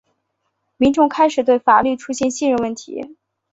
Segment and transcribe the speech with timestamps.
[0.77, 3.17] 民众开始对法律出现信任问题。